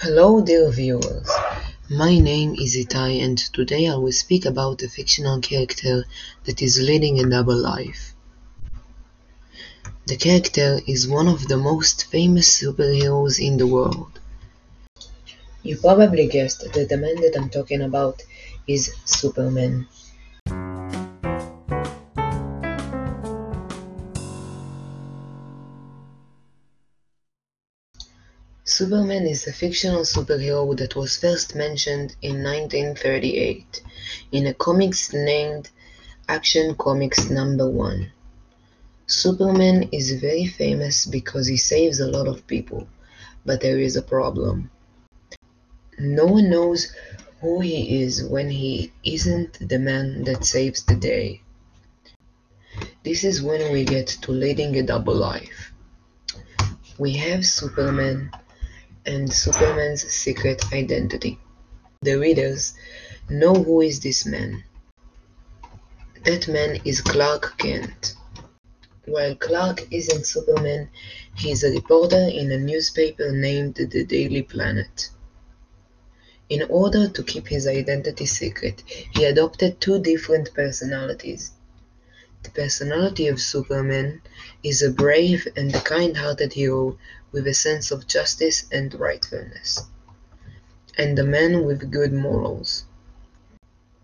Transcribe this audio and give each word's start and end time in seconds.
Hello 0.00 0.40
dear 0.40 0.70
viewers, 0.70 1.28
my 1.90 2.20
name 2.20 2.54
is 2.54 2.76
Itai 2.76 3.20
and 3.20 3.36
today 3.36 3.88
I 3.88 3.96
will 3.96 4.12
speak 4.12 4.44
about 4.46 4.80
a 4.82 4.88
fictional 4.88 5.40
character 5.40 6.04
that 6.44 6.62
is 6.62 6.78
leading 6.78 7.18
a 7.18 7.28
double 7.28 7.56
life. 7.56 8.14
The 10.06 10.16
character 10.16 10.80
is 10.86 11.08
one 11.08 11.26
of 11.26 11.48
the 11.48 11.56
most 11.56 12.04
famous 12.04 12.62
superheroes 12.62 13.44
in 13.44 13.56
the 13.56 13.66
world. 13.66 14.20
You 15.64 15.76
probably 15.76 16.28
guessed 16.28 16.72
that 16.72 16.88
the 16.88 16.96
man 16.96 17.16
that 17.16 17.36
I'm 17.36 17.50
talking 17.50 17.82
about 17.82 18.22
is 18.68 18.94
Superman. 19.04 19.88
Superman 28.70 29.26
is 29.26 29.46
a 29.46 29.52
fictional 29.52 30.02
superhero 30.02 30.76
that 30.76 30.94
was 30.94 31.16
first 31.16 31.54
mentioned 31.54 32.14
in 32.20 32.42
1938 32.42 33.82
in 34.30 34.46
a 34.46 34.52
comics 34.52 35.10
named 35.14 35.70
Action 36.28 36.74
Comics 36.74 37.30
number 37.30 37.68
1. 37.68 38.12
Superman 39.06 39.88
is 39.90 40.20
very 40.20 40.44
famous 40.44 41.06
because 41.06 41.46
he 41.46 41.56
saves 41.56 41.98
a 41.98 42.10
lot 42.10 42.28
of 42.28 42.46
people, 42.46 42.86
but 43.46 43.62
there 43.62 43.78
is 43.78 43.96
a 43.96 44.02
problem. 44.02 44.70
No 45.98 46.26
one 46.26 46.50
knows 46.50 46.92
who 47.40 47.60
he 47.60 48.02
is 48.02 48.22
when 48.22 48.50
he 48.50 48.92
isn't 49.02 49.66
the 49.66 49.78
man 49.78 50.24
that 50.24 50.44
saves 50.44 50.82
the 50.82 50.94
day. 50.94 51.40
This 53.02 53.24
is 53.24 53.40
when 53.40 53.72
we 53.72 53.84
get 53.84 54.08
to 54.08 54.30
leading 54.30 54.76
a 54.76 54.82
double 54.82 55.16
life. 55.16 55.72
We 56.98 57.14
have 57.14 57.46
Superman 57.46 58.30
and 59.08 59.32
Superman's 59.32 60.02
secret 60.06 60.70
identity. 60.70 61.38
The 62.02 62.16
readers 62.16 62.74
know 63.30 63.54
who 63.54 63.80
is 63.80 64.00
this 64.00 64.26
man. 64.26 64.64
That 66.24 66.46
man 66.46 66.80
is 66.84 67.00
Clark 67.00 67.56
Kent. 67.56 68.14
While 69.06 69.34
Clark 69.36 69.88
isn't 69.90 70.26
Superman, 70.26 70.90
he 71.34 71.50
is 71.52 71.64
a 71.64 71.70
reporter 71.70 72.28
in 72.30 72.52
a 72.52 72.58
newspaper 72.58 73.32
named 73.32 73.76
The 73.76 74.04
Daily 74.04 74.42
Planet. 74.42 75.08
In 76.50 76.64
order 76.68 77.08
to 77.08 77.22
keep 77.22 77.48
his 77.48 77.66
identity 77.66 78.26
secret, 78.26 78.82
he 79.14 79.24
adopted 79.24 79.80
two 79.80 80.00
different 80.00 80.52
personalities. 80.52 81.52
The 82.48 82.62
personality 82.62 83.26
of 83.28 83.42
Superman 83.42 84.22
is 84.62 84.80
a 84.80 84.90
brave 84.90 85.46
and 85.54 85.70
kind-hearted 85.74 86.54
hero 86.54 86.98
with 87.30 87.46
a 87.46 87.52
sense 87.52 87.90
of 87.90 88.06
justice 88.06 88.64
and 88.72 88.94
rightfulness, 88.94 89.82
and 90.96 91.18
a 91.18 91.24
man 91.24 91.66
with 91.66 91.90
good 91.90 92.14
morals. 92.14 92.84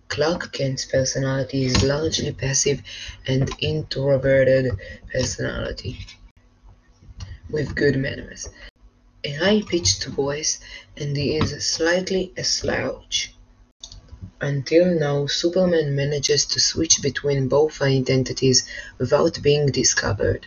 Clark 0.09 0.53
Kent's 0.53 0.85
personality 0.85 1.65
is 1.65 1.83
largely 1.83 2.33
passive 2.33 2.83
and 3.27 3.51
introverted 3.61 4.73
personality, 5.11 6.07
with 7.49 7.75
good 7.75 7.97
manners, 7.97 8.47
a 9.25 9.33
high-pitched 9.33 10.05
voice, 10.05 10.61
and 10.99 11.17
he 11.17 11.37
is 11.37 11.65
slightly 11.65 12.35
a 12.37 12.45
slouch. 12.45 13.34
Until 14.41 14.95
now, 14.95 15.27
Superman 15.27 15.95
manages 15.95 16.45
to 16.47 16.61
switch 16.61 17.01
between 17.03 17.49
both 17.49 17.81
identities 17.81 18.67
without 18.99 19.41
being 19.43 19.67
discovered. 19.67 20.47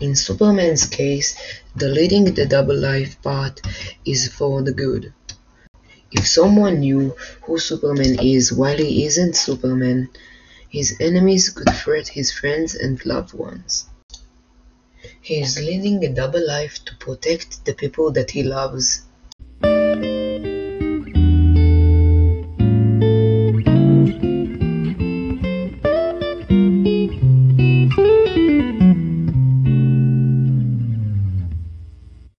In 0.00 0.16
Superman's 0.16 0.86
case, 0.86 1.36
the 1.76 1.88
leading 1.88 2.34
the 2.34 2.46
double 2.46 2.76
life 2.76 3.20
part 3.22 3.60
is 4.04 4.28
for 4.28 4.62
the 4.62 4.72
good. 4.72 5.12
If 6.10 6.26
someone 6.26 6.80
knew 6.80 7.16
who 7.42 7.58
Superman 7.58 8.18
is 8.20 8.52
while 8.52 8.76
he 8.76 9.04
isn't 9.04 9.36
Superman, 9.36 10.10
his 10.68 10.96
enemies 11.00 11.50
could 11.50 11.72
threat 11.74 12.08
his 12.08 12.32
friends 12.32 12.74
and 12.74 13.04
loved 13.06 13.32
ones. 13.32 13.86
He 15.20 15.40
is 15.40 15.56
leading 15.58 16.04
a 16.04 16.12
double 16.12 16.46
life 16.46 16.84
to 16.84 16.96
protect 16.96 17.64
the 17.64 17.74
people 17.74 18.10
that 18.12 18.32
he 18.32 18.42
loves. 18.42 19.02